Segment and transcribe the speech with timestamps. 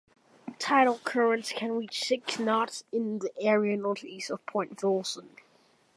[0.57, 5.29] Tidal currents can reach six knots in the area northeast of Point Wilson.